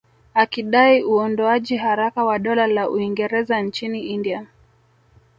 [0.33, 4.47] Akidai uondoaji haraka wa Dola la Uingereza nchini India